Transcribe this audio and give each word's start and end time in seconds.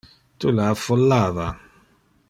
Tu 0.39 0.47
le 0.53 0.63
affollava. 0.69 1.47